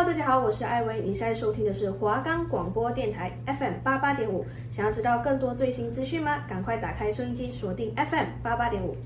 [0.00, 4.46] Hello，大家好，我是艾薇，你现在收听的是华冈广播电台 FM 八八点五。
[4.70, 6.38] 想要知道更多最新资讯吗？
[6.48, 8.96] 赶快打开收音机，锁定 FM 八八点五。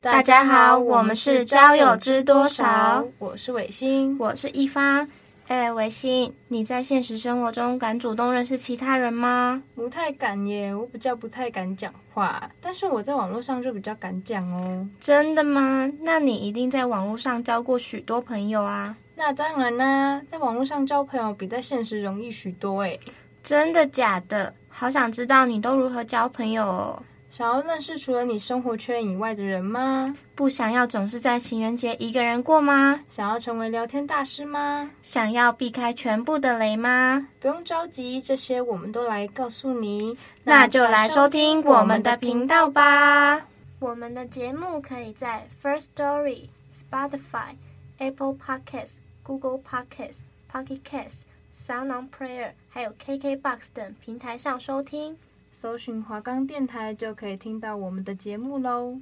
[0.00, 5.08] 大家好，我们是交友知多少，我是伟星，我是一方。
[5.48, 9.62] 哎，维新，你在现实生活中敢主动认识其他人吗？
[9.74, 14.86] 不太敢耶，我比较不太敢讲话，但是我在网络上就比较敢讲哦。
[15.00, 15.90] 真的吗？
[16.02, 18.94] 那你一定在网络上交过许多朋友啊？
[19.16, 23.00] 那当然啦，在网络上交朋友比在现实容易许多诶。
[23.42, 24.52] 真的假的？
[24.68, 27.02] 好想知道你都如何交朋友哦。
[27.30, 30.14] 想要认识除了你生活圈以外的人吗？
[30.34, 33.00] 不想要总是在情人节一个人过吗？
[33.06, 34.90] 想要成为聊天大师吗？
[35.02, 37.28] 想要避开全部的雷吗？
[37.38, 40.16] 不用着急，这些我们都来告诉你。
[40.42, 43.46] 那就来收听我们的频道吧。
[43.78, 47.54] 我们的节目可以在 First Story、Spotify、
[47.98, 50.20] Apple Podcasts、Google Podcasts、
[50.50, 55.16] Pocket Casts、Sound On Player 还有 KKBox 等平台上收听。
[55.60, 58.96] 搜寻华冈电台就可以听到我们的节目喽。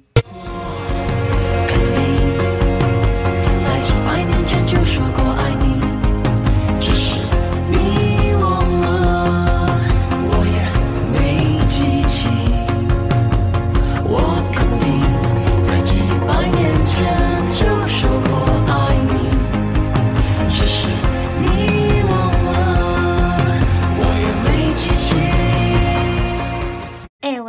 [3.63, 5.76] 在几百年前就说过爱你，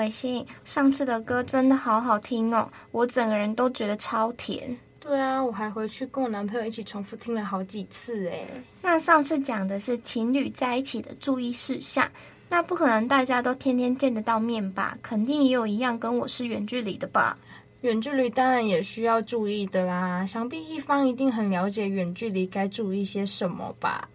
[0.08, 4.74] 哎，伟星，上次的歌真的好好听哦，我整个人都觉得超甜。
[4.98, 8.46] 对啊，我还回去跟我男朋友一起重复听了好几次哎。
[8.80, 12.10] 那上次讲的是情侣在一起的注意事项，
[12.48, 14.96] 那不可能大家都天天见得到面吧？
[15.02, 17.36] 肯定也有一样跟我是远距离的吧？
[17.82, 24.08] 远距离当然也需要注意的啦，想必一方一定很了解远距离该注意些什么吧？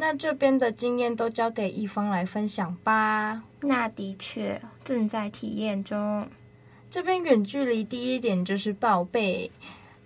[0.00, 3.42] 那这边的经验都交给一方来分享吧。
[3.60, 6.26] 那的确正在体验中。
[6.88, 9.50] 这边远距离第一点就是报备，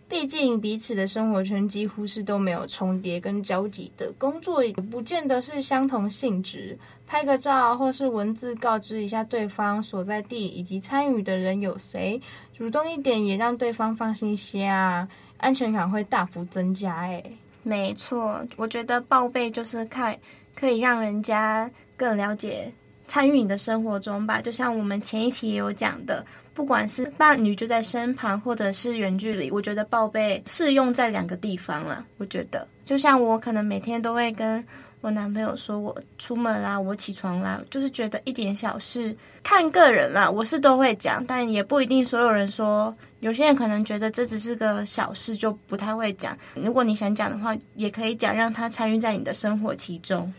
[0.08, 6.76] 毕竟彼此的生活圈几乎是都没有重叠跟交集的，工作也不见得是相同性质。
[7.06, 12.20] 拍个照或是文字告知一下对方所在地以及参与的人有谁，
[12.56, 17.22] 主动一点也让对方放心些啊，安全感会大幅增加诶。
[17.62, 20.16] 没错，我觉得报备就是看
[20.54, 22.72] 可以让人家更了解
[23.06, 24.40] 参与你的生活中吧。
[24.40, 32.04] 就像我们前一期也有讲的，不管是伴侣就在身旁，或者是远距离，我觉得报备适用在两个地方了。
[32.18, 34.64] 我觉得，就像我可能每天都会跟
[35.00, 42.92] 我男朋友说我出门啦，我起床啦，就是觉得一点小事，看个人啦，我是都会讲，但也不一定所有人说。
[43.22, 46.36] 有些人可能觉得这只是个小事，就不太会讲。
[46.56, 50.34] 如果你想讲的话，也可以讲，让他参与在你的生活其中。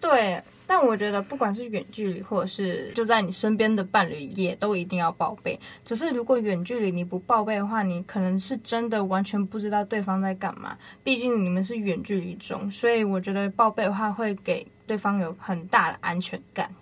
[0.00, 5.58] 对，但我觉得不管是远距离，或者是就在你身边的伴侣，也都一定要报备。
[5.84, 10.78] 只是如果远距离你不报备的话，你可能是真的完全不知道对方在干嘛。
[11.02, 16.72] 毕竟你们是远距离中，所以我觉得报备的话会给对方有很大的安全感。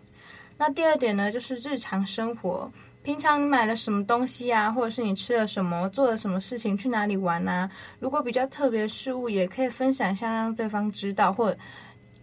[0.59, 2.71] 那第二点呢，就是日常生活。
[3.09, 7.67] 平常你买了什么东西啊，或者是你吃了什么，做了什么事情，去哪里玩啊？
[8.01, 11.33] 如果比较特别的事物，也可以分享一下，让对方知道。
[11.33, 11.59] 或者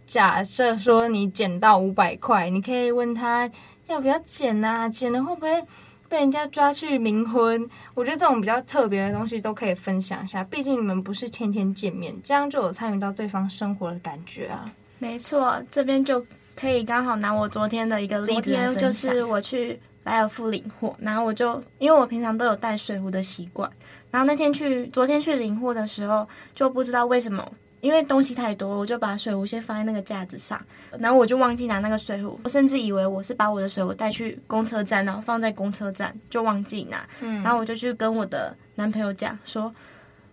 [0.06, 3.50] 假设说你捡到五百块，你可以问他
[3.88, 4.88] 要不要捡啊？
[4.88, 5.60] 捡了会不会
[6.08, 7.68] 被人家抓去冥婚？
[7.94, 10.44] 我觉得这种比较特别的东西都可以分享一下。
[10.44, 14.64] 毕竟你们不是天天见面，这样就有参与到对方生活的感觉啊。
[15.00, 19.80] 没错，这边就可以刚好拿我昨天的一个例子，昨天就是我去。
[20.06, 23.68] 莱尔富领货，然后我就因为我平常都有带水壶的习惯，
[24.12, 27.44] 然后那天去昨天去领货的时候就不知道为什么，
[27.80, 30.64] 因为东西太多了，我就把水壶先放在那个架子上，
[31.00, 39.74] 然后我就忘记拿那个水壶，我甚至以为我是把我的水壶带去公车站，然后放在公车站就忘记拿，嗯，然后我就去跟我的男朋友讲说，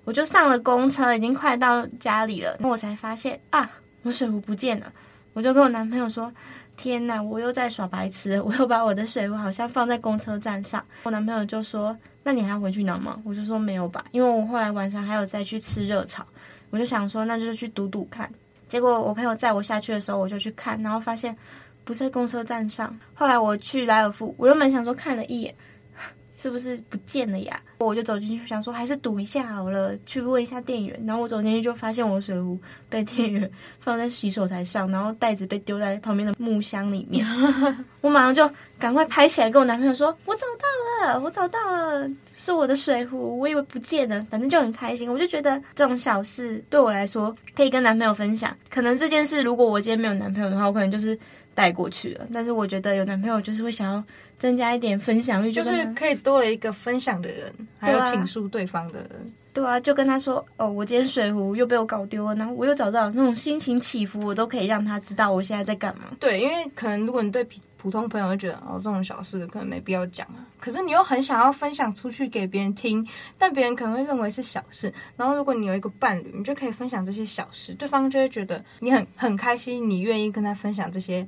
[0.03, 3.67] 我就上了公车，已经快到家里了，然后我才发现啊，
[4.03, 4.93] 我水壶不见了，
[5.33, 6.31] 我就跟我男朋友说。
[6.75, 7.21] 天哪！
[7.21, 10.83] 我又在耍白痴， 我又把我的水壶好像放在公车站上。
[11.03, 16.25] 我男朋友就说：“那你还要回去拿吗？”我就说：“没有吧，因为我后来晚上还有再去吃热炒。”
[16.71, 18.29] 我就想说，那就是去赌赌看。
[18.67, 21.37] 结果我朋友载我下去的时候，我就去看，然后发现
[21.83, 22.97] 不在公车站上。
[23.13, 25.53] 后来我去莱尔富，我原本想说看了一眼，
[26.33, 27.59] 是不是不见了呀？
[27.79, 30.99] 我就走进去，想说还是赌一下好了，去问一下店员。
[31.05, 32.59] 然后我走进去就发现我的水壶
[32.89, 33.49] 被店员
[33.79, 37.25] 放在洗手台上，然后袋子被丢在旁边的木箱里面。
[38.01, 38.49] 我马上就
[38.79, 43.37] 赶快拍起来，跟我男朋友说：“我找到了，我找到了，是我的水壶。
[43.39, 45.11] 我以为不见了，反正就很开心。
[45.11, 48.55] 我就觉得这种小事对我来说可以跟男朋友分享。
[48.69, 51.17] 可能这件事如果我今天没有男朋友的话，我可能就是。”
[51.55, 54.03] 带过去了，但是我觉得有男朋友就是会想要
[54.39, 59.33] 增加一点分享欲，就是可以多了一个分享的人，还有倾诉对方的人。
[59.53, 66.05] 对啊，就跟他说哦，我今天水壶又被我搞丢了，然后我又找到那种心情起伏，我都可以让他知道我现在在干嘛。
[66.19, 73.07] 对，因为可能如果你对普通朋友就觉得哦，这种小事可能没必要讲啊，可是你又很想要分享出去给别人听，
[73.37, 74.91] 但别人可能会认为是小事。
[75.15, 81.27] 然后如果你有一个伴侣，你就可以分享这些小事，对方就会觉得你很很开心，你愿意跟他分享这些。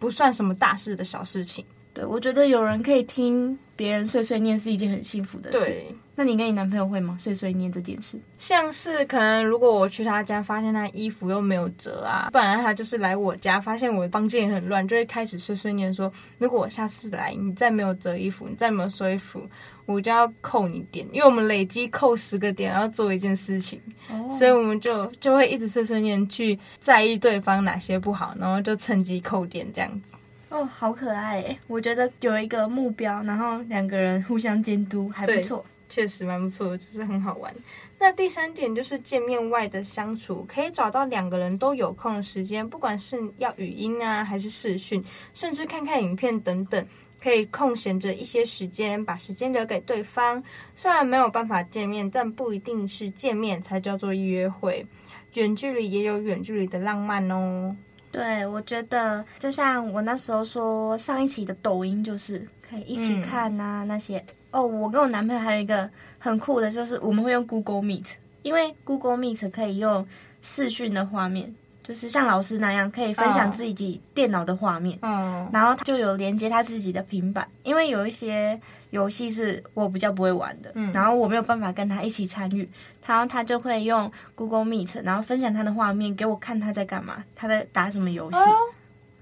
[0.00, 1.62] 不算什么大事的小事情，
[1.92, 5.58] 对，我觉得有人可以听别人碎碎念是一件很幸福的事。
[5.58, 7.16] 对，那你跟你男朋友会吗？
[7.18, 19.42] 碎碎念这件事，像是可能如果我去他家发现他衣服又没有折啊，不然他就是来我家发现我房间也很乱，就会开始碎碎念说，如果我下次来你再没有折衣服，你再没有收衣服，
[19.86, 23.80] 我就要扣你点，因为我们累积扣十个点，然后做一件事情
[24.12, 24.30] ，oh.
[24.30, 30.14] 所以我们就就会一直碎碎念去在意对方哪些不好，然后就趁机扣点这样子。
[30.50, 31.58] 哦，oh, 好可爱诶！
[31.68, 37.54] 我觉得有一个目标，然后两个人互相监督还不错，确实蛮不错，就是很好玩。
[37.98, 45.02] 那第三点就是见面外的相处，可以找到两个人都有空的时间，不管是要语音啊，还是视讯，
[45.32, 46.84] 甚至看看影片等等。
[47.22, 50.42] 可以空闲着一些时间，把时间留给对方。
[50.74, 54.86] 虽然没有办法见面，但不一定是见面才叫做约会。
[55.34, 57.76] 远距离也有远距离的浪漫哦。
[58.12, 64.24] 对，我觉得就像我那时候说，上一期的抖音就是可以一起看啊、嗯、那些。
[64.50, 70.04] 哦，我跟我男朋友还有一个很酷的，就是我们会用 Google Meet，因为 Google Meet 可以用
[70.42, 71.54] 视讯的画面。
[71.90, 75.48] 就是像老师那样，可以分享自己电脑的画面，嗯，oh.
[75.52, 78.60] 然后他就有连接他自己的平板，因为有一些
[78.90, 82.70] 游戏是我比较不会玩的，嗯，然后我没有办法跟他一起参与，
[83.04, 88.72] 然后他就会用 Google Meet，然后分享他的画面给我看他在干嘛，他在打什么游戏，oh,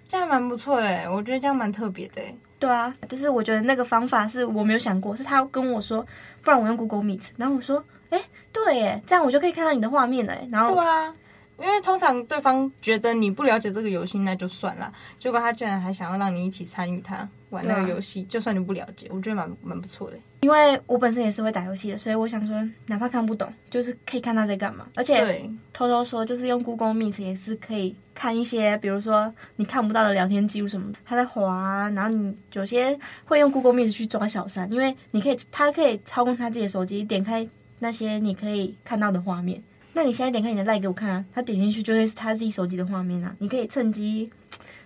[0.06, 2.20] 这样蛮不错的，我觉得这样蛮特别的，
[2.59, 6.06] 对啊，就是我觉得那个方法是我没有想过，是他跟我说，
[6.43, 8.20] 不然我用 Google Meet，然后我说，哎，
[8.53, 11.15] 对耶，这样我就可以看到你的画面了，然后对啊。
[11.60, 14.93] 因为通常对方觉得你不了解这个游戏，那就算了。
[15.19, 20.16] 结果他居然还想要让你一起参与他玩那个游戏，就算你不了解，我觉得蛮蛮不错的。
[20.43, 22.55] 因为我本身也是会打游戏的，所以我想说，
[22.87, 24.87] 哪怕看不懂，就是可以看他在干嘛。
[24.94, 37.44] 而且偷偷说，就是用 Google Meet 也是可以看一些，比如说你看不到的聊天记录什么，他在滑，然后你有些会用 Google Meet 去抓小三，因为你可以，他可以操控他自己的手机，点开
[37.81, 39.60] 那些你可以看到的画面。
[39.98, 44.30] 那你现在点开你的 LINE 给我看啊，他点进去就会是他自己手机的画面啊，你可以趁机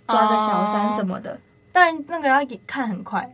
[0.08, 1.38] 抓个小三什么的，哦、
[1.70, 3.30] 但那个要看很快，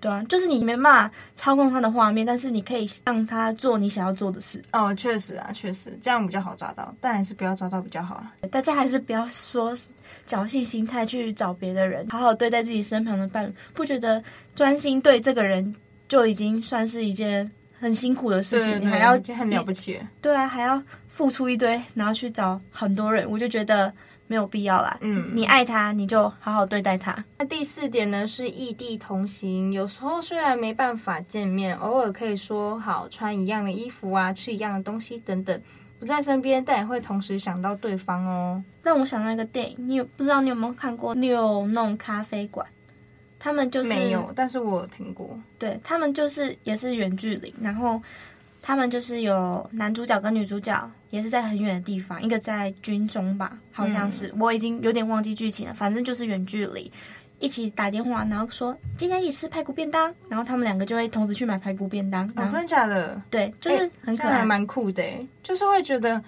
[0.00, 4.60] 对啊，就是你没办法操控他的画面，但是你可以让他做你想要做的事。
[4.72, 8.32] 哦，确实啊，确实这样比较好抓到，但还是不要抓到比较好啊。
[8.50, 9.72] 大家还是不要说
[10.26, 14.20] 侥幸心态去找别的人，好好对待自己身旁的伴侣，不觉得
[14.56, 15.72] 专心对这个人
[16.08, 17.48] 就已经算是一件
[17.82, 20.82] 很辛苦的事情，你还要很了不起，对啊，还要。
[21.12, 23.92] 付出一堆，然后去找很多人，我就觉得
[24.28, 24.96] 没有必要啦。
[25.02, 27.22] 嗯，你爱他，你就好好对待他。
[27.38, 29.70] 那第四点呢，是异地同行。
[29.74, 35.60] 有时候虽然没办法见面，偶尔可以说好穿一样的衣服啊，吃一样的东西等等，
[36.00, 38.64] 不在身边，但也会同时想到对方哦。
[38.82, 42.66] 让我想到一个电影，你有不知道你有没有看过《六弄咖啡馆》？
[43.42, 45.36] 他们就是没有，但是我听过。
[45.58, 48.00] 对，他们就是也是远距离，然后。
[48.64, 55.74] 他们就是有男主角跟女主角，也是在很远的地方，一个在军中吧，好像是，嗯、我已经有点忘记剧情了。
[55.74, 56.88] 反正就是远距离，
[57.40, 62.24] 一起打电话，然后说今天一起吃排骨便当，然后他们两个就会同时去买排骨便当。
[62.36, 63.20] 啊，真的假的？
[63.28, 65.02] 对，就是很可爱，蛮酷的，
[65.42, 66.22] 就是会觉得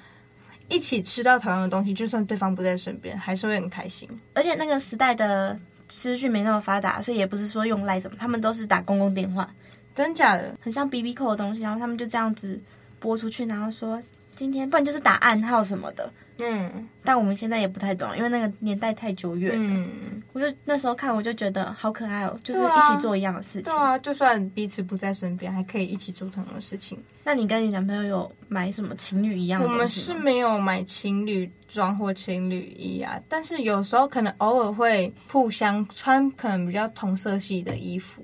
[0.68, 4.08] 一起吃到同样的东西，就算对方不在身边，还是会很开心。
[4.32, 5.56] 而且那个时代的
[5.88, 9.48] 资讯没那么发达，所以也不是说用赖什么，他们都是打公共电话。
[9.94, 12.60] 真假的，很像 BB Call 的东西，然后他们就这样子
[12.98, 14.02] 播出去，然后说
[14.34, 16.10] 今天，不然就是打暗号什么的。
[16.38, 19.76] 嗯，但我们现在也不太懂，因为那个年代太久远了。
[19.78, 23.72] 嗯，我就那时候看，我就觉得好可爱哦，就是一起做一样的事情。
[23.72, 26.98] 对啊，就算彼此不在身边，还可以一起做同样的事情。
[27.22, 29.68] 那你跟你男朋友有买什么情侣一样的？
[29.68, 38.20] 我们是没有买情侣装或情侣衣啊，但是有时候可能偶尔会互相穿，可能比较同色系的衣服。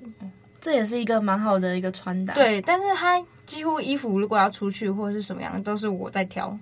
[0.59, 2.35] 这也是一个蛮好的一个穿搭。
[2.35, 6.57] 对，但是他几乎衣服如果要出去或者是什么样，都是我在挑。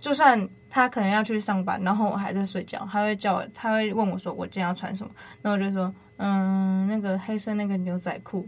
[0.00, 5.10] 就算他可能要去上班，然后我还在睡觉，他会叫我，他会问我说我今天要穿什么，
[5.40, 8.46] 那我就说，嗯，那个黑色那个牛仔裤，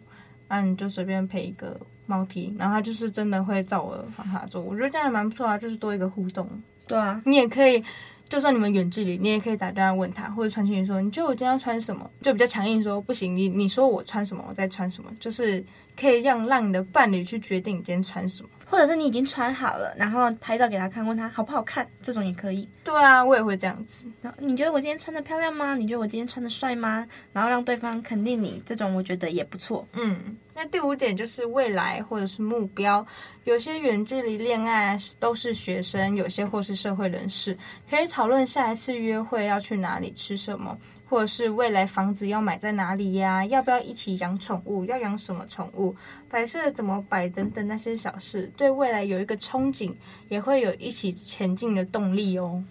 [0.49, 6.47] 那你就随便配一个毛 T，然后他就是真的会照我的方法做，我觉得这样还蛮不错啊，就是多一个互动。
[6.87, 7.83] 对啊，你也可以。
[8.29, 12.11] 就算你们远距离，你也可以打电话问他，或者传讯息说，你觉得我今天要穿什么？
[12.21, 15.65] 就比较强硬说不行，你你说我穿什么，我再穿什么，就是
[15.97, 18.49] 可以让让你的伴侣去决定你今天穿什么。
[18.69, 22.69] 或者是你已经穿好了，然后拍照给他看，问他好不好看，这种也可以。
[22.83, 24.11] 对啊，我也会这样子。
[24.21, 25.77] 然后你觉得我今天穿的漂亮吗？
[25.77, 27.07] 你觉得我今天穿的帅吗？
[27.33, 29.87] 然后让对方肯定你，这种我觉得也不错。
[29.93, 33.07] 嗯，那第五点就是未来或者是目标。
[33.45, 37.57] 有些远距离恋爱都是学生，有些或是社会人士，
[37.89, 40.77] 可以讨论下一次约会要去哪里吃什么。
[41.09, 43.45] 或者是未来房子要买在哪里呀？
[43.47, 44.85] 要不要一起养宠物？
[44.87, 45.95] 要养什么宠物？
[46.29, 47.29] 摆设怎么摆？
[47.29, 49.95] 等等那些小事，对未来有一个憧憬，
[50.29, 52.63] 也会有一起前进的动力哦。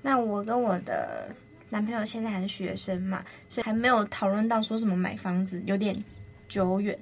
[0.00, 1.34] 那我跟我的
[1.70, 5.96] 男朋友现在还是学生嘛，所以还没有讨论到说什么买房子，有点
[6.48, 6.96] 久远。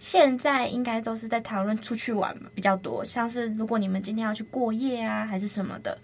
[0.00, 5.96] 现在应该都是在讨论出去玩比较多，像是如果你们今天要去过夜啊，还是什么的。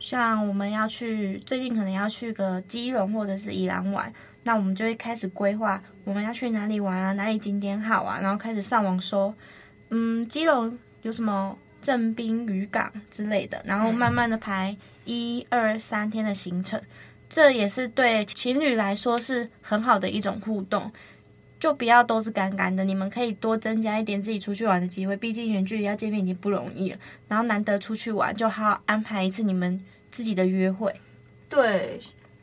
[0.00, 9.32] 像我们要去，最近可能要去个基隆或者是宜兰玩，那我们就会开始规划我们要去哪里玩啊，哪里景点好啊，然后开始上网搜，
[9.90, 16.80] 嗯，基隆有什么正滨渔港之类的，然后慢慢的排一二三天的行程，
[17.28, 20.90] 这也是对情侣来说是很好的一种互动，
[21.60, 26.98] 就不要都是干干的，你们可以多增加一点自己出去玩的机会，毕竟远距离要见面已经不容易了，
[27.28, 29.80] 然后难得出去玩，就好好安排一次你们。
[30.12, 30.92] 自己的约会，
[31.48, 31.96] 对，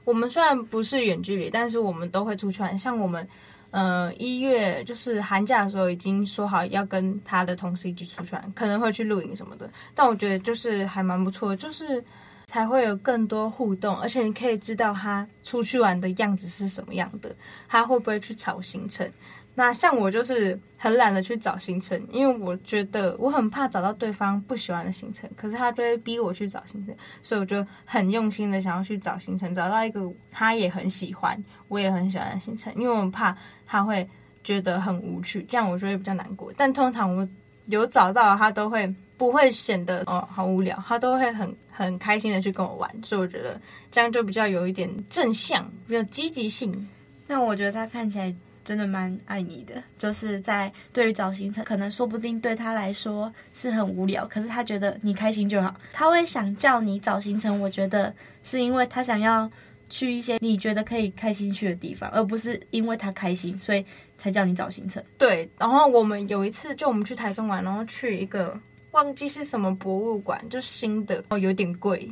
[0.05, 2.79] 我们虽然不是远距离，但是我们都会出去玩。
[2.79, 3.27] 像我们，
[3.71, 9.69] 呃，一月就是寒假的时候，已经说好要跟他的同事一起出去玩，可能会去露营什么的。
[9.93, 12.01] 但我觉得就是还蛮不错的，就是
[12.47, 17.35] 才会有更多互动，而且你可以知道他出去玩的样子是什么样的，
[17.67, 19.09] 他会不会去吵行程。
[19.53, 33.35] 那像我就是很懒得去找行程，因为我觉得我很怕找到对方不喜欢的行程，可是他就会逼我去找行程，所以我就很用心的想要去找行程，找到一个他也很喜欢，我也很喜欢的行程，因为我怕
[33.65, 34.07] 他会
[34.41, 36.53] 觉得很无趣，这样我就会比较难过。
[36.55, 37.27] 但通常我
[37.65, 43.59] 有找到，他都会不会显得哦好无聊，他都会很很开心的去跟我玩，所以我觉得
[43.91, 46.87] 这样就比较有一点正向，比较积极性。
[47.27, 48.33] 那我觉得他看起来。
[48.67, 57.61] 真的蛮爱你的，就是在对于找行程，可能说不定对他来说是很无聊，可是他觉得你开心就好，他会想叫你找行程。
[57.61, 59.49] 我觉得是因为他想要
[59.87, 63.85] 去一些你觉得可以开心去的地方，而不是因为他开心所以
[64.17, 65.01] 才叫你找行程。
[65.17, 68.53] 对，然后我们有一次就我们去台中玩，然后去一个
[68.97, 72.11] 忘记是什么博物馆，就新的哦，有点贵，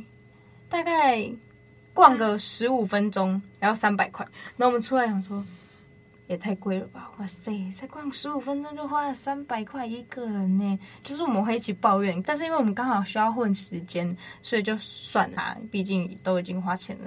[0.68, 1.28] 大概
[1.92, 4.24] 逛个十五分钟要三百块，
[4.56, 5.44] 然后我们出来想说。
[6.28, 7.08] 也太贵了吧！
[7.18, 10.76] 哇塞，才逛十五分钟就花了三百块一个人呢。
[11.04, 17.04] 就是我们会一起抱怨，但是因为我们刚好需要混时间，所以就算啦，毕竟都已经花钱了。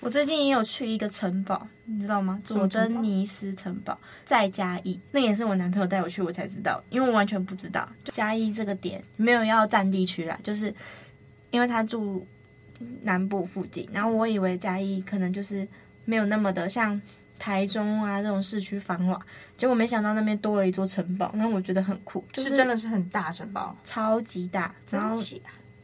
[0.00, 2.38] 我最近也有去一个城堡，你知道吗？
[2.44, 10.72] 佐登尼斯城堡在嘉义，那也是我男朋友带我去，我才知道，因为我完全不知道嘉义这个点没有要占地区啦，就是
[11.50, 12.26] 因为他住
[13.02, 15.66] 南部附近，然后我以为嘉义可能就是
[16.04, 17.00] 没有那么的像。
[17.40, 19.16] 台中啊，这种市区繁华，
[19.56, 25.16] 结果没想到那边多了一座城堡，那我觉得很酷，就是真的是很大城堡，超级大，然后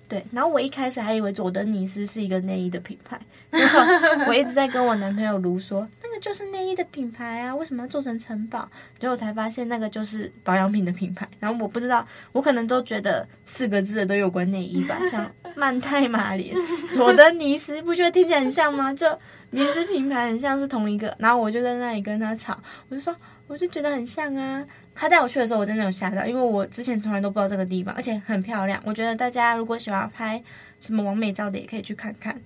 [0.07, 3.19] 对，然后我一开始还以为佐登尼斯是一个内衣的品牌，
[3.53, 8.69] 结果我一直在跟我男朋友卢说，那个就是内衣的品牌啊，为什么要做成城堡？
[8.99, 16.55] 结果才发现那个就是保养品的品牌，然后我不知道，我可能都觉得四个字的都有关内衣吧，像曼泰玛莲、
[16.93, 18.93] 佐登尼斯，不觉得听起来很像吗？
[18.93, 19.07] 就。
[19.51, 22.59] 名字品牌很像是同一个，然后我就在那里跟他吵，
[22.89, 23.15] 我就说，
[23.47, 24.67] 我就觉得很像啊。
[24.95, 28.81] 他带我去的时候，我真的有吓到，因为我之前从来都不知道这个地方，而且很漂亮。
[28.85, 30.43] 我觉得大家如果喜欢拍
[30.79, 32.41] 什么完美照的，也可以去看看。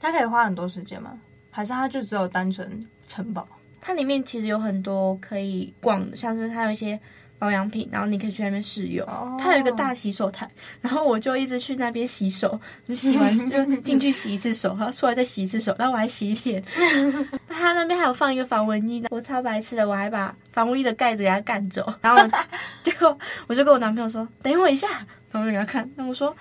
[0.00, 1.20] 他可以花很多时间吗？
[1.50, 3.46] 还是他就只有单纯城堡？
[3.80, 6.98] 它里面其实有很多可以逛的，像是它有一些。
[7.38, 9.06] 保养品，然后你可以去那边试用。
[9.06, 9.40] Oh.
[9.40, 10.48] 它有一个大洗手台，
[10.80, 16.62] 然后我就一直去那边洗手，就洗完 就进去洗一次手，然后出来再洗一次手，然后我还洗脸。
[17.48, 21.92] 他那边还有放一个防蚊衣的，我超白痴的，我还把防蚊衣的盖子给他干走。
[22.00, 22.38] 然后
[22.82, 24.88] 结果 我就跟我男朋友说：“等我一下。”
[25.30, 26.34] 然后给他看，那我说：“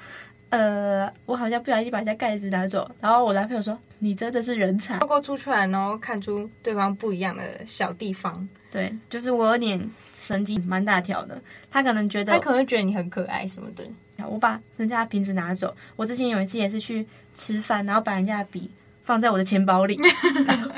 [0.49, 2.89] 呃，我好像不小心把人家盖子拿走。
[3.01, 8.47] 然后我男朋友说：“你真的是人才。”透过出去然后看出对方不一样的小地方。
[8.71, 9.79] 对，就是我有点
[10.23, 11.37] 神经蛮大条的，
[11.69, 13.83] 他可能觉得他可能会觉得你很可爱什么的。
[14.29, 15.75] 我把人家的瓶子拿走。
[15.97, 19.99] 我之前有一次也是去吃饭，然后把人家的笔放在我的钱包里，
[20.45, 20.71] 然后，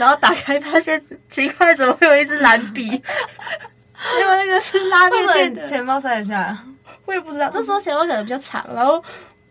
[0.00, 2.90] 然后打开发现奇怪，怎么会有一支蓝笔？
[2.90, 5.64] 结果那个是拉面店的。
[5.64, 6.58] 钱包塞一下。
[7.04, 8.94] 我也不知道，那时候钱包可能比较长，然后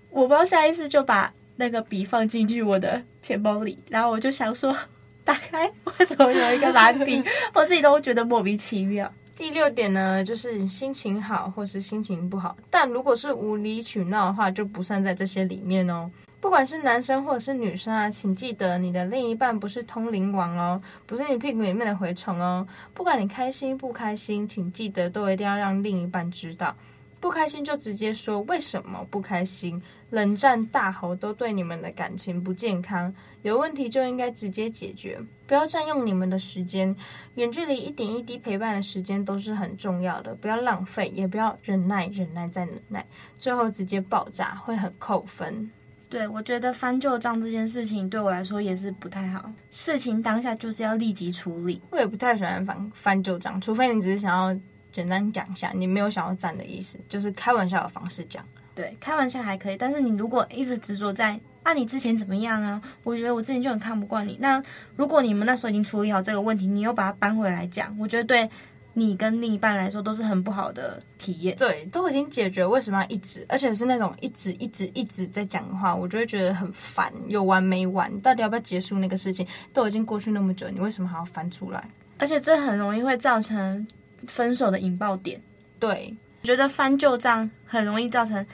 [0.10, 4.76] 我不知道下意识就把那个笔放进去我的钱包里，然后我就想说，
[5.24, 7.24] 打开为什么有一个蓝笔？
[7.54, 9.10] 我自己都觉得莫名其妙。
[9.40, 16.12] 第六点呢，就是心情好或是心情不好，但如果是无理取闹的话，就不算在这些里面哦。
[16.42, 22.68] 不管是男生或者是女生啊，请记得你的另一半不是通灵王哦，不是你屁股里面的蛔虫哦。
[22.94, 26.76] 不管你开心不开心，请记得都一定要让另一半知道。
[27.20, 33.14] 不开心就直接说为什么不开心，冷战大吼都对你们的感情不健康。
[33.42, 36.96] 有问题就应该直接解决，不要占用你们的时间。
[37.36, 43.06] 远距离一点一滴陪伴的时间都是很重要的，不要浪费，也不要忍耐、忍耐再忍耐，
[43.38, 45.70] 最后直接爆炸会很扣分。
[46.10, 49.52] 对，我觉得翻旧账这件事情对我来说也是不太好。
[49.70, 51.82] 事情当下就是要立即处理。
[51.92, 54.60] 我也不太喜欢翻翻旧账，除非你只是想要。
[54.92, 58.44] 简单讲一下，你没有想要站的意思，就是开玩笑的方式讲。
[58.76, 62.82] 对，开玩笑还可以，但是你如果一直执着在啊，你之前怎么样啊？
[63.04, 64.38] 我觉得我之前就很看不惯你。
[64.40, 64.62] 那
[64.96, 68.50] 如果你们那时候已经处理好这个问题，你又把它搬回来讲，我觉得对
[68.94, 71.58] 你跟另一半来说都是很不好的体验。
[71.58, 73.46] 对，都已经解决，为什么要一直？
[73.50, 78.18] 而且是那种一直一直一直在讲的话，我就会觉得很烦，有完没完？
[78.22, 79.46] 到底要不要结束那个事情？
[79.74, 81.86] 都已经过去那么久，你为什么还要翻出来？
[82.18, 83.86] 而且这很容易会造成。
[84.28, 85.42] 分手的引爆点，
[85.80, 88.46] 对，我觉得翻旧账很容易造成，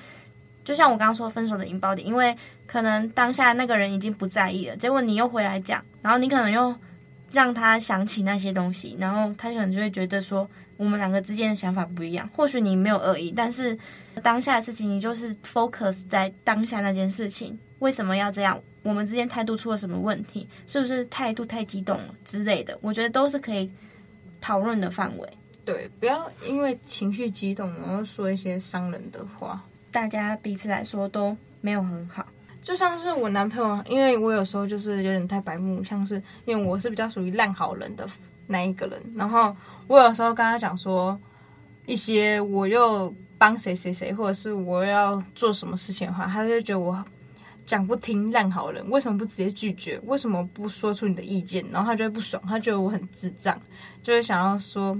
[0.63, 6.75] 就像我刚刚说分手的引爆点，因为可能当下那个人已经不在意了，结果你又回来讲，然后你可能又
[7.31, 12.29] 让他想起那些东西，然后他可能就会觉得说我们两个之间的想法不一样。
[12.35, 13.77] 或许你没有恶意，但是
[14.23, 18.59] 当下的事情你就是 focus 在当下那件事情，为什么要这样？
[18.83, 20.47] 我们之间态度出了什么问题？
[20.67, 22.77] 是不是态度太激动了之类的？
[22.81, 23.69] 我觉得都是可以
[24.39, 25.27] 讨论的范围。
[25.65, 29.61] 对，不要因为情绪激动，然后说一些伤人的话。
[29.91, 32.23] 大家彼此来说都没有很好。
[32.61, 38.07] 就像是我男朋友，因为我有时候就是有点太白目，像是因为我是比较属于烂好人的
[38.47, 39.01] 那一个人。
[39.15, 39.55] 然后
[39.87, 41.19] 我有时候跟他讲说
[41.85, 47.03] 一些我又帮谁谁谁，或者是我要做什么事情的话，他就觉得我
[47.65, 48.87] 讲不听烂好人。
[48.91, 49.99] 为什么不直接拒绝？
[50.05, 51.65] 为什么不说出你的意见？
[51.71, 53.59] 然后他就会不爽，他觉得我很智障，
[54.03, 54.95] 就会想要说。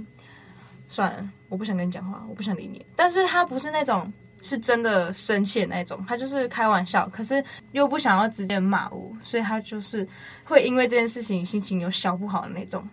[0.88, 2.84] 算了，我不想跟你讲话，我不想理你。
[2.94, 10.06] 但是他不是那种是真的生气的那种，他就是开玩笑，可是又不想要直接骂我，所以他就是
[10.44, 12.88] 会因为这件事情心情有小不好的那种。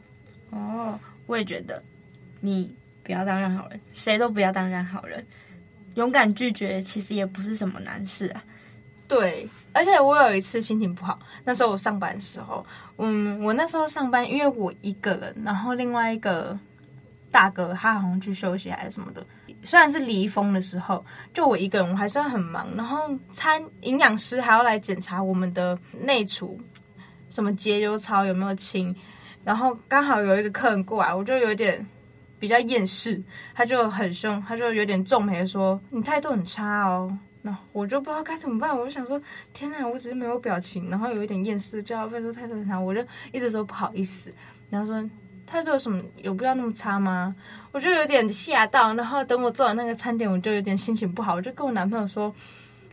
[0.50, 1.84] 哦，我也觉得，
[2.40, 5.24] 你不要当烂好人，谁都不要当烂好人，
[5.96, 8.44] 勇敢拒绝其实也不是什么难事啊。
[9.08, 12.66] 对，而且我有一次心情不好，那时候我上班的时候，
[12.98, 16.58] 嗯，我那时候上班，因为我一个人，然后另外一个。
[17.34, 19.26] 大哥他好像去休息还是什么的，
[19.64, 22.68] 虽然是离峰的时候，就我一个人，我还是很忙。
[22.78, 26.62] 然后餐营养师还要来检查我们的内厨，
[27.30, 28.96] 什么节油槽有没有清。
[29.44, 31.84] 然后刚好有一个客人过来，我就有点
[32.38, 33.20] 比较厌世，
[33.56, 39.20] 他就很凶，他就有点皱眉说：“你态度很差哦。”那我就不知道该怎么办，我就想说
[39.54, 44.32] ：“天哪，我只是没有表情，然后有一点厌世，就要被说态度很差。”我就一直说不好意思，
[44.70, 45.10] 然后说。
[45.54, 47.36] 态度有什么有必要那么差吗？
[47.72, 52.34] 我就有点吓到，然后等我做完那个餐点，我就有点心情不好，我就跟我男朋友说：“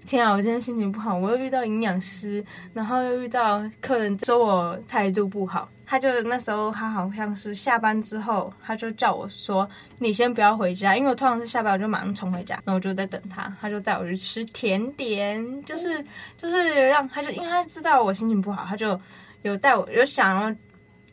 [0.05, 2.45] 天啊，我今天心情不好，我又遇到营养师，
[2.75, 9.67] 然后又遇到客人说我态度不好。”他就那时候他好像是下班之后，他就叫我说
[9.99, 16.05] ：“你先不要回家，因为我通常是下班我就马上冲回家，那我就在等他，他就带我去吃甜点，就是
[16.37, 19.01] 就是让他就因为他知道我心情不好，他就
[19.41, 20.55] 有带我有想要。”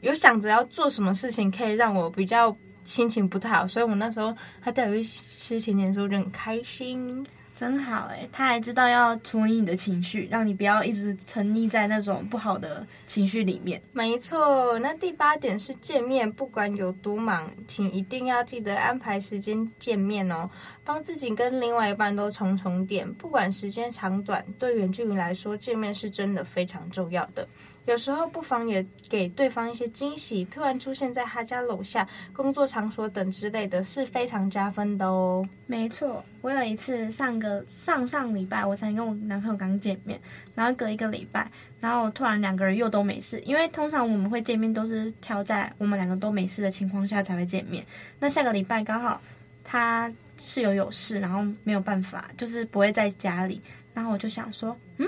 [0.01, 13.81] 有想着要做什么事情可以让我比较心情不太好，所以我那时候他带我去吃甜点的时候，我就很开心，真好诶，他还知道要处理你的情绪，让你不要一直沉溺在那种不好的情绪里面。
[13.91, 20.47] 没错，那第八点是见面，不管有多忙，请一定要记得安排时间见面哦，
[20.85, 23.11] 帮自己跟另外一半都重重点。
[23.15, 27.45] 不管时间长短，对远距离来说，见面是真的非常重要的。
[27.87, 35.47] 有时候不妨也给对方一些惊喜，突然出现在他家楼下、工作场所等之类的，是非常加分的哦。
[35.67, 40.19] 没错，我有一次上个上上礼拜，我才跟我男朋友刚见面，
[40.53, 47.85] 然后隔一个礼拜，然后突然两个人又都没事，因为通常我们会见面都是挑在我们两个都没事的情况下才会见面。
[48.19, 49.21] 那下个礼拜刚好
[49.63, 53.61] 他室友有事，然后没有办法，就是不会在家里，
[53.93, 55.07] 然后我就想说，嗯。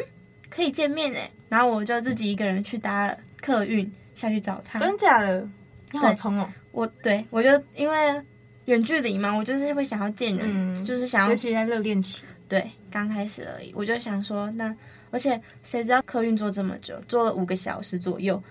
[0.51, 4.79] 可以见面哎，然后我就自己一个人去搭客运下去找他。
[4.79, 5.45] 真假的？
[5.91, 6.47] 你好冲哦！
[6.71, 8.23] 我对我就因为
[8.65, 11.29] 远距离嘛，我就是会想要见人，嗯、就是想要。
[11.29, 12.23] 尤其在热恋期。
[12.47, 13.73] 对，刚开始而已。
[13.75, 14.75] 我就想说，那
[15.09, 18.41] 而且谁知道客运坐这么久，坐了五个小时左右，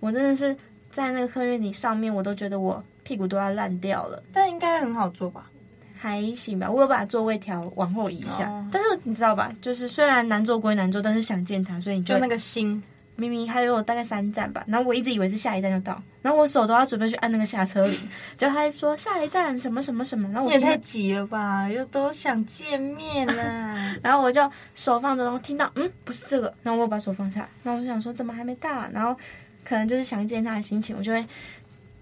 [0.00, 0.56] 我真的是
[0.90, 4.22] 在那个客运里上面，我都觉得我屁股都要烂掉了。
[4.32, 5.50] 但应该很好坐吧？
[5.98, 8.48] 还行吧，我有把座位调往后移一下。
[8.48, 8.64] Oh.
[8.70, 12.82] 但是你知道吧，就是虽然难坐归难坐，但是想见他，所以你就，就那个心，
[13.16, 17.98] 明明还有大概三站吧，然后我一直以为是下一站就到，然后我手都要准备去按那个下车铃，
[18.38, 24.40] 就他还说下一站什么什么什么，然后我也太急了吧，又都想见面呢， 然后我就
[24.74, 29.18] 手放着，然后听到嗯不是这个，然后我把手放下，然后我就想说怎么还没到啊，然后
[29.64, 31.26] 可能就是想见他的心情，我就会。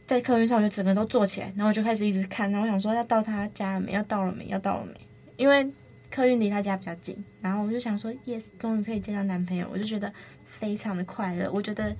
[0.07, 3.91] 在客运上，我就整个都坐起来，然后我就开始一直看，然后我想说要到他家了没？
[3.91, 4.47] 要到了没？
[4.47, 4.93] 要到了没？
[5.37, 5.69] 因为
[6.13, 10.13] 客运离他家比较近，然后我就想说，yes，终于可以见到男朋友，我就觉得
[10.45, 11.51] 非常的快乐。
[11.53, 11.95] 我觉得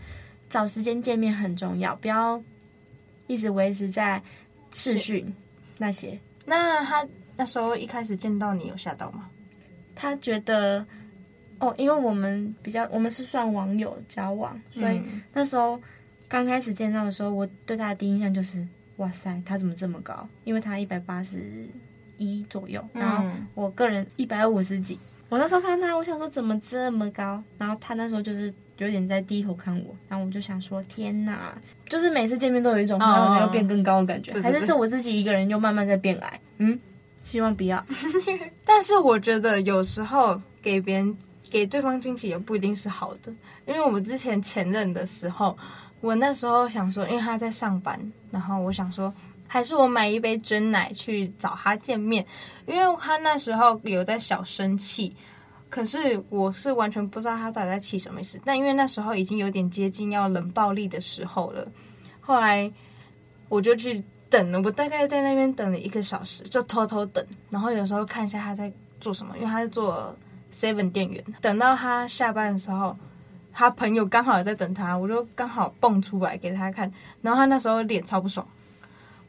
[0.49, 2.41] 找时间见面很重要，不要
[3.27, 4.23] 一直维持在
[4.73, 5.35] 视讯
[5.77, 6.17] 那些。
[6.45, 7.05] 那他
[7.37, 9.29] 那时候一开始见到你有吓到吗？
[9.97, 10.87] 他觉得
[11.59, 15.81] 哦，因为我们比较，我们是算网友交往，所以那时候。
[16.29, 20.29] 刚开始见到的时候，我对他的第一印象就是，哇塞，他怎么这么高？
[20.45, 21.39] 因为他一百八十
[22.19, 24.99] 一左右，然后我个人一百五十几。
[25.29, 27.43] 我那时候看他，我想说怎么这么高？
[27.59, 31.57] 然后他那时候就是有点在低头看我，然后我就想说天哪，
[31.89, 36.41] 就是每次见面都有一种好像要变更高的感觉，还是是我自己一个人又慢慢在变矮？
[36.59, 36.79] 嗯，
[37.23, 37.85] 希望不要。
[38.65, 41.17] 但是我觉得有时候给别人
[41.51, 43.33] 给对方惊喜也不一定是好的，
[43.65, 45.57] 因为我们之前前任的时候。
[46.01, 47.99] 我那时候想说，因为他在上班，
[48.31, 49.13] 然后我想说，
[49.49, 52.25] 还是我买一杯真奶去找他见面，
[52.67, 55.17] 因为他那时候有在小生气，
[55.71, 58.39] 可是我是完全不知道他到底在气什么意思。
[58.45, 61.67] 但因为那时候已经有点接近要冷暴力的时候了，
[62.21, 62.71] 后来
[63.49, 70.15] 我就去等了，我大概在那边等了一个小时，就偷偷等，然后有时候看一下他在做什么，因为他是做
[70.53, 72.97] seven 店员，等到他下班的时候。
[73.59, 76.93] 他朋友刚好也在等他，我就刚好蹦出来给他看，
[77.23, 78.47] 然后他那时候脸超不爽，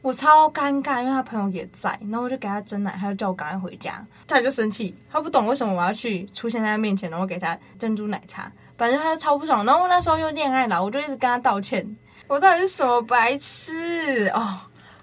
[0.02, 14.30] 我超尴尬，因为他朋友也在，然后我就给他珍奶，他就叫我赶快回家，他就生气，他不懂为什么我要去出现在他面前，然后给他珍珠奶茶，反正他就超不爽，然后我那时候又恋爱脑，我就一直跟他道歉，我到底是什么白痴？
[14.34, 14.58] 哦。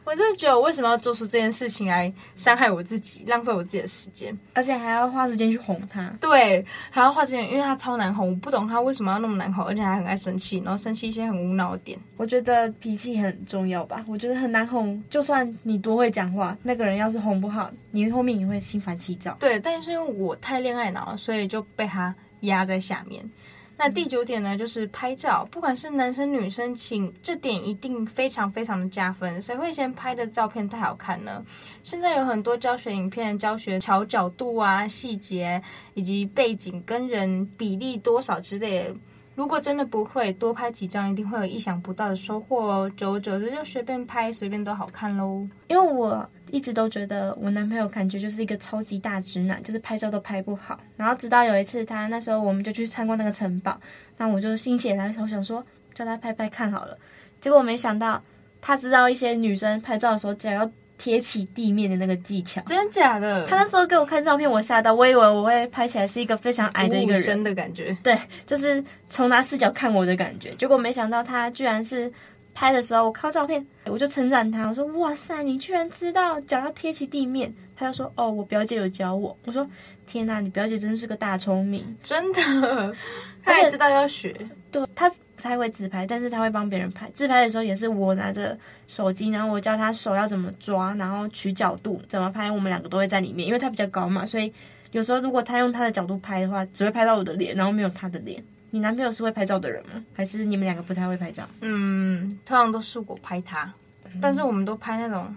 [0.06, 6.08] 我真的觉得我为什么要做出这件事情来伤害我自己，浪费我自己的时间，而且还要花时间去哄他。
[6.22, 12.00] 对，还要花时间，因为他超难哄，我不懂他为什么要那么难哄，而且还很爱生气，然后生气一些很无脑的点。
[12.18, 19.36] 我觉得脾气很重要吧，我觉得很难哄，就算你多会讲话，那个人要是哄不好，你后面也会心烦气躁。
[19.39, 23.28] 对，但是因为我太恋爱脑了，所以就被他压在下面。
[23.77, 29.41] 那第九点呢，就是拍照，不管是男生女生，请这点一定非常非常的加分。
[29.41, 31.43] 谁会先拍的照片太好看呢？
[31.83, 35.61] 现在有很多教学影片，教学调角度啊、细节
[35.93, 38.95] 以及背景跟人比例多少之类的。
[39.36, 42.91] 如果真的不会，多拍几张，一定会有意想不到的收获哦。
[42.95, 45.45] 久而久之，就随便拍，随便都好看喽。
[45.67, 50.80] 因为我一直都觉得我男朋友感觉就是一个超级大直男，就是拍照都拍不好。
[50.95, 53.78] 然后直到有一次，他那时候我们就去参观那个城堡，
[54.17, 56.98] 那我就心血来潮想说叫他拍拍看好了。
[57.41, 58.24] 结果我没想到
[58.62, 63.45] 他知道一些女生拍照的时候只要贴起地面的那个技巧，真的假的？
[63.45, 70.53] 他那时候给我看照片，我吓到，我以为我会拍起来是一个非常矮的一个人的感觉，对，就是从他视角看我的感觉。
[70.55, 72.12] 结果没想到他居然是
[72.56, 77.54] 拍的时候，我看到照片，我就称赞他，我说哇塞，你居然知道脚要贴起地面。
[77.78, 79.38] 他就说哦，我表姐有教我。
[79.44, 79.70] 我说
[80.08, 82.96] 天哪，你表姐真的是个大聪明，真的，
[83.44, 84.34] 他也知道要学，
[84.72, 85.12] 对他。
[85.36, 87.12] 不太会自拍，但是他会帮别人拍。
[87.13, 93.46] 自拍的时候也是我拿着手机，然后我教他手要怎么抓，然后取角度怎么拍，我们两个都会在里面。
[93.46, 94.52] 因为他比较高嘛，所以
[94.91, 98.41] 有时候如果他用他的角度拍的话，只会拍到我的脸，然后没有他的脸。
[98.75, 100.03] 你男朋友是会拍照的人吗？
[100.11, 101.47] 还是你们两个不太会拍照？
[101.61, 103.73] 嗯，通常都是我拍他，
[104.21, 105.33] 但是我们都拍那种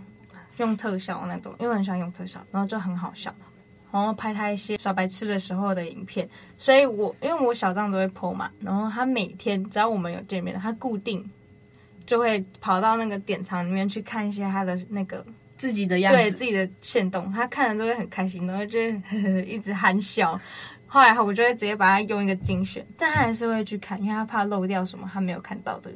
[0.57, 3.33] 用特效那种，因为我很喜欢用特效，然后就很好笑。
[3.93, 6.29] 然后拍他一些耍白痴的时候的影片。
[6.57, 11.25] 所以我因为我小账都会 po 嘛，然后他每天只要我们有见面，他固定
[12.05, 15.25] 就会跑到那个典藏里面去看一些他的那个
[15.57, 18.81] 自己的样子，对自己的线动，他看了都会很开心，然后就
[19.47, 20.37] 一直憨笑。
[20.89, 25.93] 后来我就会直接把它用一个精选，但他还是会去看，因为他怕漏掉什么他没有看到的。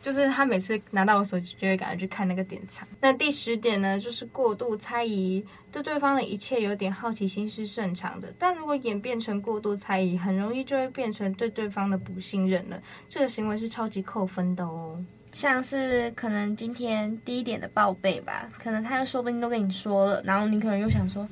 [0.00, 2.84] 就是他每次拿到我手机，就会赶快去看那个典藏。
[3.00, 12.82] 那第十点呢，就是过度猜疑，对对方的一切有点好奇心是正常的，但如果演变成过度猜疑，很容易就会变成对对方的不信任了。
[13.08, 15.00] 这个行为是超级扣分的哦。
[15.32, 21.28] 像是可能今天第一点的报备吧，可能他又说不定都跟你说了，然后你可能又想说，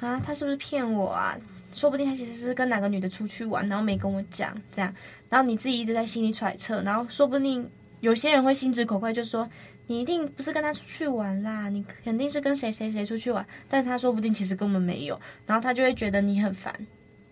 [0.00, 1.36] 啊，他是不是骗我啊？
[1.74, 4.94] 说不定他其实是跟哪个女的出去玩，然后没跟我讲，这样，
[5.28, 7.68] 然后你自己一直在心里揣测，然后说不定。
[8.00, 9.48] 有些人会心直口快，就说
[9.86, 13.46] 你一定不是跟他出去玩啦，你肯定是跟谁谁谁出去玩。
[13.66, 16.86] 但他说不定其实根本没有，然后他就会觉得你很烦，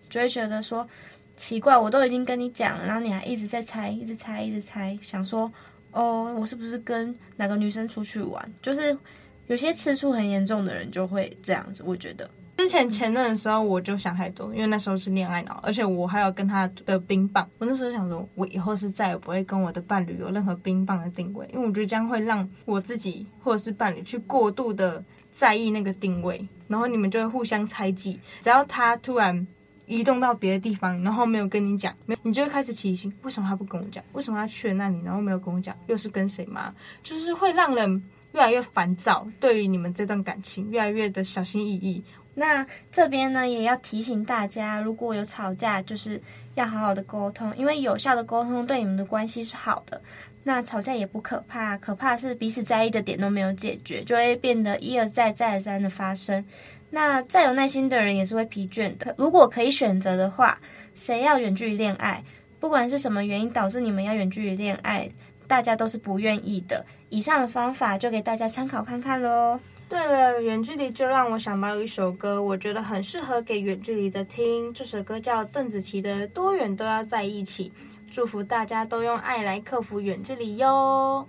[0.09, 0.87] 就会觉得说
[1.35, 5.51] 奇怪，我都已经跟你讲了，然后你还一直在猜，一直猜，一直猜，想说
[5.91, 8.53] 哦，我是不是跟哪个女生出去玩？
[8.59, 8.97] 就是
[9.45, 12.27] 有些吃醋很严重的人就会这样子，我觉得。
[12.55, 17.47] 之前前任的时候，我就想太多，因为那时候是恋爱脑，而且我还有跟他的冰棒。
[17.57, 28.19] 我那时候想说，我以后是再也不会跟我的伴侣有任何冰棒的定位，因为我觉得这样会让我自己或者是伴侣去过度的在意那个定位，然后你们就会互相猜忌。
[28.39, 29.45] 只要他突然
[29.85, 34.01] 移动到别的地方，然后没有跟你讲，你就会开始起疑心，为什么他不跟我讲？
[34.13, 35.75] 为什么他去了那里，然后没有跟我讲？
[35.87, 36.73] 又是跟谁吗？
[37.01, 38.01] 就是会让人
[38.33, 42.03] 越来越烦躁，对于你们这段感情越来越的小心翼翼。
[42.35, 46.21] 那这边呢，也要提醒大家，如果有吵架，就是
[46.55, 50.01] 要好好的沟通，因为有效的沟通对你们的关系是好的。
[50.43, 56.43] 那吵架也不可怕，可怕是彼此在意的点都没有解决，就会变得一而再、再而三的发生。
[56.89, 59.15] 那再有耐心的人也是会疲倦的。
[59.17, 60.59] 如果可以选择的话，
[60.93, 62.23] 谁要远距离恋爱？
[62.59, 65.09] 不管是什么原因导致你们要远距离恋爱，
[65.47, 66.85] 大家都是不愿意的。
[67.09, 69.59] 以上的方法就给大家参考看看喽。
[69.93, 74.73] 对了，远距离就让我想到一首歌，我觉得很适合给远距离的听。
[74.73, 77.71] 这首歌叫邓紫棋的《多远都要在一起》，
[78.11, 81.27] 祝福大家都用爱来克服远距离哟。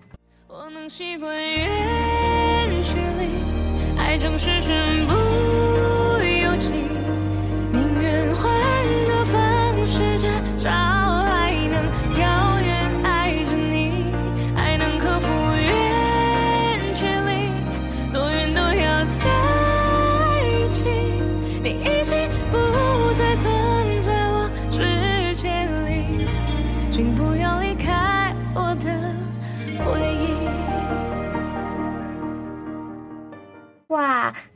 [0.49, 6.73] 我能习惯远距离，爱总是身不由己，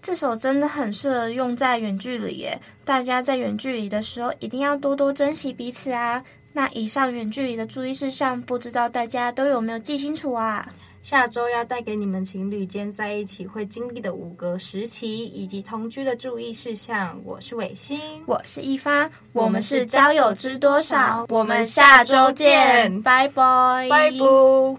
[0.09, 2.59] 这首真的很适合用在远距离耶！
[2.83, 6.25] 大家在远距离的时候，一定要多多珍惜彼此啊。
[6.55, 10.67] 那以上远距离的注意事项，不知道大家都有没有记清楚啊？
[11.03, 17.21] 下周要带给你们情侣间在一起会经历的五个时期，以及同居的注意事项。
[17.23, 21.27] 我是伟星，我是一发，我们是交友知多少？
[21.29, 24.79] 我们下周见，拜拜，拜拜。